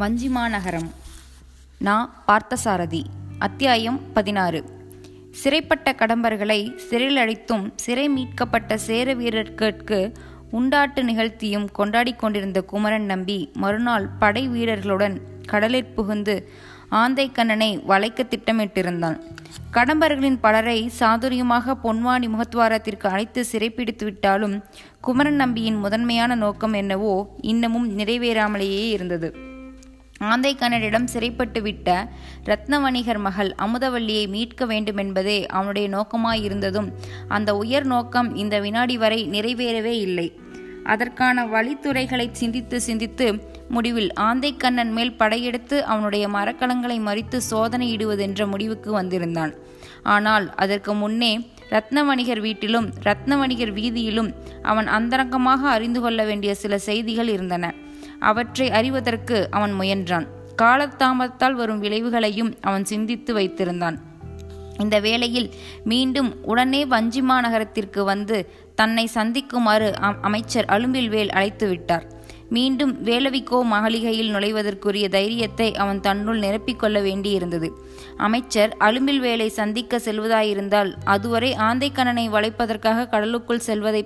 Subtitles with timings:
[0.00, 0.90] வஞ்சிமாநகரம்
[1.78, 2.24] நா.
[2.28, 3.02] பார்த்தசாரதி
[3.38, 4.64] அத்தியாயம் பதினாறு.
[5.30, 10.12] சிறைப்பட்ட கடம்பர்களை சிறையில் அழைத்தும் சிறை மீட்கப்பட்ட சேர வீரர்களுக்கு
[10.52, 16.48] உண்டாட்டு நிகழ்த்தியும் கொண்டாடி கொண்டிருந்த குமரன் நம்பி மறுநாள் படை வீரர்களுடன் கடலில் புகுந்து
[16.90, 19.20] ஆந்தைக்கண்ணனை வளைக்க திட்டமிட்டிருந்தான்.
[19.72, 24.64] கடம்பர்களின் பலரை சாதுரியமாக பொன்வாணி முகத்வாரத்திற்கு அழைத்து சிறைப்பிடித்து விட்டாலும்
[25.00, 29.49] குமரன் நம்பியின் முதன்மையான நோக்கம் என்னவோ இன்னமும் நிறைவேறாமலேயே இருந்தது.
[30.28, 31.88] ஆந்தைக்கண்ணனிடம் சிறைப்பட்டு விட்ட
[32.48, 36.88] ரத்னவணிகர் மகள் அமுதவல்லியை மீட்க வேண்டுமென்பதே அவனுடைய நோக்கமாயிருந்ததும்
[37.28, 40.26] அந்த உயர் நோக்கம் இந்த வினாடி வரை நிறைவேறவே இல்லை.
[40.84, 43.26] அதற்கான வழித்துறைகளை சிந்தித்து சிந்தித்து
[43.68, 49.54] முடிவில் ஆந்தைக்கண்ணன் மேல் படையெடுத்து அவனுடைய மரக்கலங்களை மறித்து சோதனையிடுவதென்ற முடிவுக்கு வந்திருந்தான்.
[50.02, 51.32] ஆனால் அதற்கு முன்னே
[51.70, 54.30] ரத்னவணிகர் வீட்டிலும் ரத்னவணிகர் வீதியிலும்
[54.62, 57.66] அவன் அந்தரங்கமாக அறிந்து கொள்ள வேண்டிய சில செய்திகள் இருந்தன.
[58.20, 60.26] அவற்றை அறிவதற்கு அவன் முயன்றான்.
[60.62, 63.98] காலத்தாமத்தால் வரும் விளைவுகளையும் அவன் சிந்தித்து வைத்திருந்தான்.
[64.78, 65.50] இந்த வேளையில்
[65.84, 69.88] மீண்டும் உடனே வஞ்சிமா நகரத்திற்கு வந்து தன்னை சந்திக்குமாறு
[70.20, 72.06] அமைச்சர் அலும்பில்வேல் அழைத்து விட்டார்.
[72.48, 77.68] மீண்டும் வேலவிக்கோ மகளிகையில் நுழைவதற்குரிய தைரியத்தை அவன் தன்னுள் நிரப்பிக்கொள்ள வேண்டியிருந்தது.
[78.16, 84.02] அமைச்சர் அலும்பில் வேலை சந்திக்க செல்வதாயிருந்தால் அதுவரை ஆந்தைக்கண்ணனை வளைப்பதற்காக கடலுக்குள் செல்வதை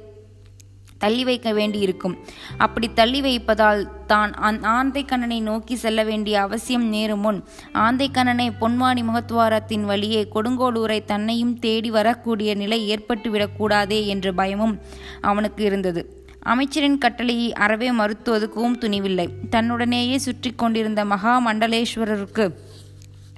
[0.98, 2.16] தள்ளி வைக்க வேண்டியிருக்கும்.
[2.56, 9.84] அப்படி தள்ளி வைப்பதால் தான் அந் ஆந்தைக்கண்ணனை நோக்கி செல்ல வேண்டிய அவசியம் நேரும் முன் ஆந்தைக்கண்ணனை பொன்வாணி முகத்துவாரத்தின்
[9.84, 14.80] வழியே கொடுங்கோளூரை தன்னையும் தேடி வரக்கூடிய நிலை ஏற்பட்டுவிடக்கூடாதே என்ற பயமும்
[15.20, 16.22] அவனுக்கு இருந்தது.
[16.40, 19.28] அமைச்சரின் கட்டளையை அறவே மறுத்துவதுக்கும் துணிவில்லை.
[19.50, 22.46] தன்னுடனேயே சுற்றி கொண்டிருந்த மகா மண்டலேஸ்வரருக்கு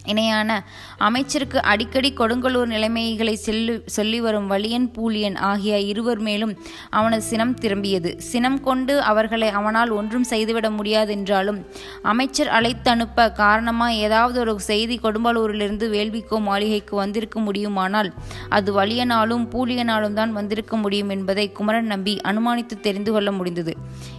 [0.06, 0.64] இணையான
[0.98, 6.56] அமைச்சருக்கு அடிக்கடி கொடுங்கலூர் நிலைமைகளை செல்லு சொல்லி வரும் வலியன் பூலியன் ஆகிய இருவர் மேலும்
[6.90, 8.18] அவனது சினம் திரும்பியது.
[8.18, 11.61] சினம் கொண்டு அவர்களை அவனால் ஒன்றும் செய்துவிட முடியாதென்றாலும்
[12.02, 18.12] அமைச்சர் அழைத்து அனுப்ப ஏதாவது ஒரு செய்தி கொடும்பலூரிலிருந்து வேள்விக்கோ மாளிகைக்கு வந்திருக்க முடியுமானால்
[18.48, 23.72] அது வலியனாலும் பூலியனாலும் தான் வந்திருக்க முடியும் என்பதை குமரன் நம்பி அனுமானித்து தெரிந்து கொள்ள முடிந்தது.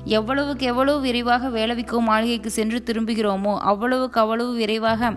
[0.06, 5.12] எவ்வளவுக்கு எவ்வளவு விரைவாக வேளவிக்கோ மாளிகைக்கு சென்று திரும்புகிறோமோ அவ்வளவுக்கு அவ்வளவு விரைவாக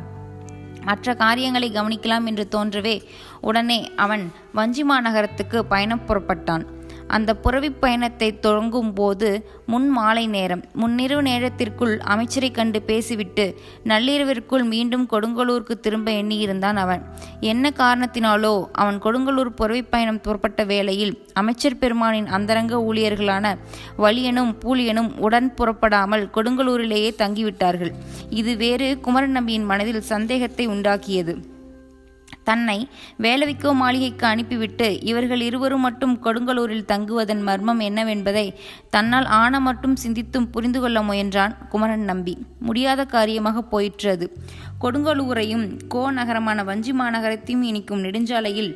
[0.84, 3.02] மற்ற காரியங்களை கவனிக்கலாம் என்று தோன்றவே
[3.40, 6.64] உடனே அவன் வஞ்சி மாநகரத்துக்கு பயணம் புறப்பட்டான்.
[7.16, 9.28] அந்த புறவி பயணத்தை தொடங்கும் போது
[9.72, 13.44] முன் மாலை நேரம் முன்னிரவு நேரத்திற்குள் அமைச்சரை கண்டு பேசிவிட்டு
[13.90, 17.02] நள்ளிரவிற்குள் மீண்டும் கொடுங்கலூருக்கு திரும்ப எண்ணியிருந்தான் அவன்.
[17.52, 23.54] என்ன காரணத்தினாலோ அவன் கொடுங்கலூர் புறவி பயணம் புறப்பட்ட வேளையில் அமைச்சர் பெருமானின் அந்தரங்க ஊழியர்களான
[24.04, 27.94] வலியனும் பூலியனும் உடன் புறப்படாமல் கொடுங்கலூரிலேயே தங்கிவிட்டார்கள்.
[28.40, 31.34] இது வேறு குமரன் நம்பியின் மனதில் சந்தேகத்தை உண்டாக்கியது.
[32.50, 32.88] தன்னை
[33.22, 38.46] வேலவிக்கோ மாளிகைக்கு அனுப்பிவிட்டு இவர்கள் இருவரும் மட்டும் கொடுங்கலூரில் தங்குவதன் மர்மம் என்னவென்பதை
[38.90, 42.34] தன்னால் ஆன மட்டும் சிந்தித்தும் புரிந்து கொள்ள முயன்றான் குமரன் நம்பி.
[42.58, 44.26] முடியாத காரியமாக போயிற்று அது
[44.80, 48.70] கொடுங்கலூரையும் கோ நகரமான வஞ்சி மாநகரத்தையும் இனிக்கும் நெடுஞ்சாலையில்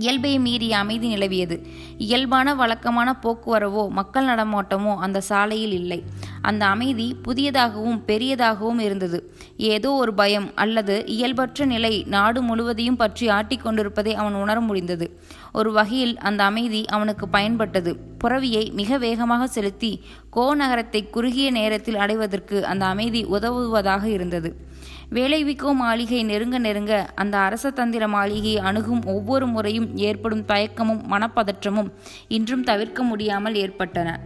[0.00, 1.56] இயல்பை மீறிய அமைதி நிலவியது.
[1.98, 5.98] இயல்பான வழக்கமான போக்குவரவோ மக்கள் நடமாட்டமோ அந்த சாலையில் இல்லை.
[6.42, 9.18] அந்த அமைதி புதியதாகவும் பெரியதாகவும் இருந்தது.
[9.56, 15.08] ஏதோ ஒரு பயம் அல்லது இயல்பற்ற நிலை நாடு முழுவதையும் பற்றி ஆட்டிக்கொண்டிருப்பதை அவன் உணர முடிந்தது.
[15.52, 17.92] ஒரு வகையில் அந்த அமைதி அவனுக்கு பயன்பட்டது.
[18.24, 19.92] புறவியை மிக வேகமாக செலுத்தி
[20.30, 24.70] கோ நகரத்தை குறுகிய நேரத்தில் அடைவதற்கு அந்த அமைதி உதவுவதாக இருந்தது.
[25.10, 31.92] வேலைவிக்கோ மாளிகை நெருங்க நெருங்க அந்த அரச தந்திர மாளிகையை அணுகும் ஒவ்வொரு முறையும் ஏற்படும் தயக்கமும் மனப்பதற்றமும்
[32.28, 34.20] இன்றும் தவிர்க்க முடியாமல் ஏற்பட்டன.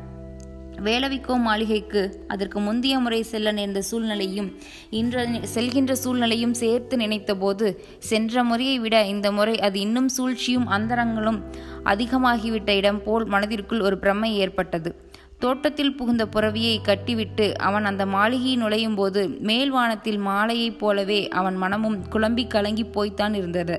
[0.87, 4.51] வேலவிக்கோ மாளிகைக்கு அதற்கு முந்தைய முறை செல்ல நேர்ந்த சூழ்நிலையும்
[4.91, 5.23] இன்று
[5.55, 7.67] செல்கின்ற சூழ்நிலையும் சேர்த்து நினைத்தபோது
[7.99, 11.41] சென்ற முறையை விட இந்த முறை அது இன்னும் சூழ்ச்சியும் அந்தரங்களும்
[11.85, 14.93] அதிகமாகிவிட்ட இடம் போல் மனதிற்குள் ஒரு பிரமை ஏற்பட்டது.
[15.39, 21.99] தோட்டத்தில் புகுந்த புறவியை கட்டிவிட்டு அவன் அந்த மாளிகையை நுழையும் போது மேல் வானத்தில் மாலையைப் போலவே அவன் மனமும்
[22.13, 23.77] குழம்பி கலங்கி போய்த்தான் இருந்தது.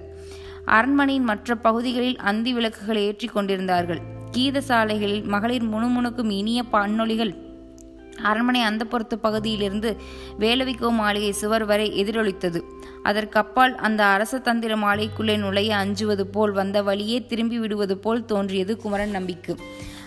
[0.65, 4.01] அரண்மனையின் மற்ற பகுதிகளில் அந்தி விளக்குகளை ஏற்றி கொண்டிருந்தார்கள்.
[4.31, 7.33] கீத சாலைகளில் மகளிர் முணுமுணுக்கும் இனிய பன்னொலிகள்
[8.24, 9.89] அரண்மனை அந்தப்புறத்து பகுதியிலிருந்து
[10.39, 12.60] வேலவிக்கோ மாளிகை சுவர் வரை எதிரொலித்தது.
[13.03, 19.10] அதற்கப்பால் அந்த அரச தந்திர மாளிகைக்குள்ளே நுழைய அஞ்சுவது போல் வந்த வழியே திரும்பி விடுவது போல் தோன்றியது குமரன்
[19.10, 19.56] நம்பிக்கு.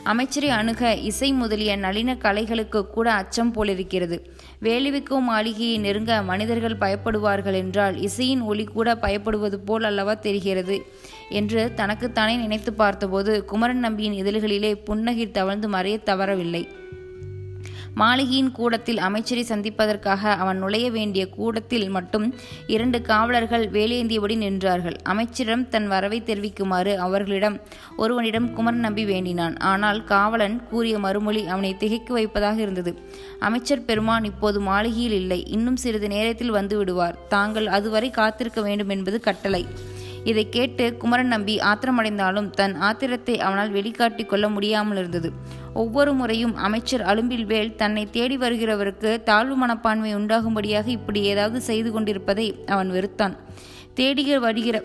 [0.04, 4.30] அமைச்சரை அணுக இசை முதலிய நளின கலைகளுக்கு கூட அச்சம் போலிருக்கிறது.
[4.62, 10.86] வேலிவிக்கும் மாளிகையை நெருங்க மனிதர்கள் பயப்படுவார்கள் என்றால் இசையின் ஒளி கூட பயப்படுவது போல் அல்லவா தெரிகிறது
[11.28, 16.79] என்று தனக்குத்தானே நினைத்து பார்த்தபோது குமரன் நம்பியின் இதழ்களிலே புன்னகை தவழ்ந்து மறைய தவறவில்லை.
[17.94, 22.34] மாளிகையின் கூடத்தில் அமைச்சரை சந்திப்பதற்காக அவன் நுழைய வேண்டிய கூடத்தில் மட்டும்
[22.66, 24.96] இரண்டு காவலர்கள் வேலேந்தியபடி நின்றார்கள்.
[25.02, 27.60] அமைச்சரிடம் தன் வரவை தெரிவிக்குமாறு அவர்களிடம்
[27.96, 29.56] ஒருவனிடம் குமரன் நம்பி வேண்டினான்.
[29.56, 32.94] ஆனால் காவலன் கூறிய மறுமொழி அவனை திகைக்க வைப்பதாக இருந்தது.
[33.38, 35.44] அமைச்சர் பெருமான் இப்போது மாளிகையில் இல்லை.
[35.46, 37.18] இன்னும் சிறிது நேரத்தில் வந்து விடுவார்.
[37.28, 39.66] தாங்கள் அதுவரை காத்திருக்க வேண்டும் என்பது கட்டளை.
[40.24, 45.32] இதை கேட்டு குமரன் நம்பி ஆத்திரமடைந்தாலும் தன் ஆத்திரத்தை அவனால் வெளிக்காட்டி கொள்ள முடியாமல் இருந்தது.
[45.74, 52.90] ஒவ்வொரு முறையும் அமைச்சர் அலும்பில்வேல் தன்னை தேடி வருகிறவருக்கு தாழ்வு மனப்பான்மை உண்டாகும்படியாக இப்படி ஏதாவது செய்து கொண்டிருப்பதை அவன்
[52.90, 53.36] வெறுத்தான்.
[53.96, 54.84] தேடிக வருகிற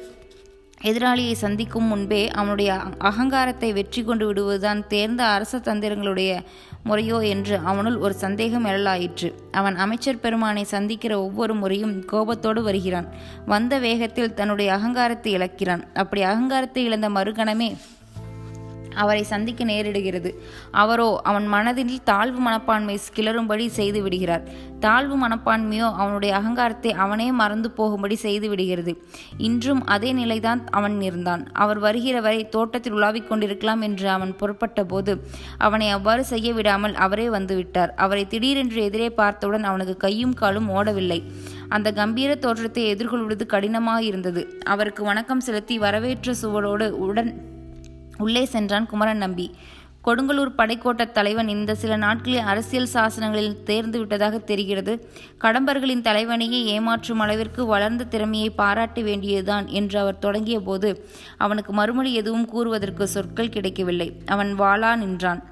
[0.90, 6.32] எதிராளியை சந்திக்கும் முன்பே அவனுடைய அகங்காரத்தை வெற்றி கொண்டு விடுவதுதான் தேர்ந்த அரச தந்திரங்களுடைய
[6.84, 13.08] முறையோ என்று அவனுள் ஒரு சந்தேகம் எழலாயிற்று அவன் அமைச்சர் பெருமானை சந்திக்கிற ஒவ்வொரு முறையும் கோபத்தோடு வருகிறான்.
[13.46, 15.84] வந்த வேகத்தில் தன்னுடைய அகங்காரத்தை இழக்கிறான்.
[15.94, 17.70] அப்படி அகங்காரத்தை இழந்த மறுகணமே
[19.02, 20.32] அவரை சந்திக்க நேரிடுகிறது.
[20.84, 24.44] அவரோ அவன் மனதில் தாழ்வு மனப்பான்மை கிளறும்படி செய்து விடுகிறார்.
[24.80, 28.92] தாழ்வு மனப்பான்மையோ அவனுடைய அகங்காரத்தை அவனே மறந்து போகும்படி செய்து விடுகிறது.
[29.48, 31.44] இன்றும் அதே நிலைதான் அவன் இருந்தான்.
[31.64, 35.14] அவர் வருகிற வரை தோட்டத்தில் உலாவிக் கொண்டிருக்கலாம் என்று அவன் புறப்பட்ட போது
[35.58, 41.20] அவனை அவ்வாறு செய்ய விடாமல் அவரே வந்துவிட்டார் அவரை திடீரென்று எதிரே பார்த்தவுடன் அவனுக்கு கையும் காலும் ஓடவில்லை.
[41.76, 44.42] அந்த கம்பீர தோற்றத்தை எதிர்கொள்வது கடினமாக இருந்தது
[44.74, 47.32] அவருக்கு வணக்கம் செலுத்தி வரவேற்ற சுவடோடு உடன்
[48.18, 49.56] உள்ளே சென்றான் குமரன் நம்பி.
[50.06, 55.10] கொடுங்கலூர் படைக்கோட்ட தலைவன் இந்த சில நாட்களில் அரசியல் சாசனங்களில் தேர்ந்து விட்டதாக தெரிகிறது.
[55.42, 62.46] கடம்பர்களின் தலைவனையே ஏமாற்றும் அளவிற்கு வளர்ந்த திறமையை பாராட்ட வேண்டியதுதான் என்று அவர் தொடங்கிய போது அவனுக்கு மறுமொழி எதுவும்
[62.46, 64.14] கூறுவதற்கு சொற்கள் கிடைக்கவில்லை.
[64.26, 65.44] அவன் வாளா நின்றான்.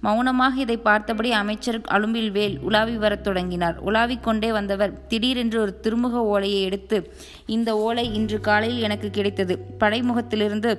[0.00, 3.78] மௌனமாக இதை பார்த்தபடி அமைச்சர் அலும்பில் வேல் உலாவி வரத் தொடங்கினார்.
[3.78, 7.12] உலாவிக் கொண்டே வந்தவர் திடீரென்று ஒரு திருமுக ஓலையை எடுத்து
[7.46, 9.58] இந்த ஓலை இன்று காலையில் எனக்கு கிடைத்தது.
[9.80, 10.78] படைமுகத்திலிருந்து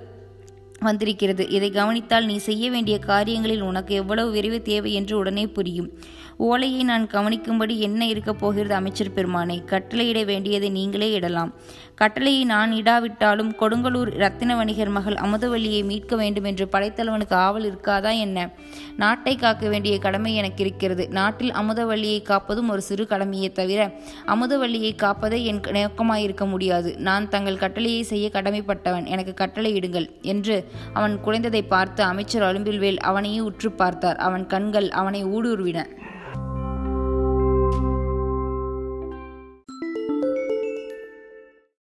[0.83, 1.50] வந்திருக்கிறது.
[1.50, 5.89] இதை கவனித்தால் நீ செய்ய வேண்டிய காரியங்களில் உனக்கு எவ்வளவு விரைவு தேவை என்று உடனே புரியும்.
[6.38, 9.63] ஓலையை நான் கவனிக்கும்படி என்ன இருக்கப் போகிறது அமைச்சர் பெருமானை?
[9.65, 11.51] கட்டளையிட வேண்டியதை நீங்களே இடலாம்.
[11.95, 18.50] கட்டளையை நான் இடாவிட்டாலும் கொடுங்கலூர் ரத்தின வணிகர் மகள் அமுதவல்லியை மீட்க வேண்டும் என்று படைத்தலைவனுக்கு ஆவல் இருக்காதா என்ன?
[18.98, 21.10] நாட்டை காக்க வேண்டிய கடமை எனக்கு இருக்கிறது.
[21.10, 23.92] நாட்டில் அமுதவல்லியை காப்பதும் ஒரு சிறு கடமையே தவிர
[24.28, 26.98] அமுதவல்லியை காப்பதே என் நோக்கமாயிருக்க முடியாது.
[26.98, 29.06] நான் தங்கள் கட்டளையை செய்ய கடமைப்பட்டவன்.
[29.06, 34.16] எனக்கு கட்டளையிடுங்கள் என்று அவன் குறைந்ததை பார்த்து அமைச்சர் அலும்பில்வேல் அவனையே உற்று பார்த்தார்.
[34.18, 35.81] அவன் கண்கள் அவனை ஊடுருவின.